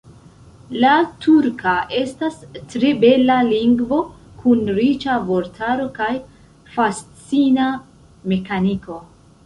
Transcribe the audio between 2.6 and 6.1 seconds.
tre bela lingvo kun riĉa vortaro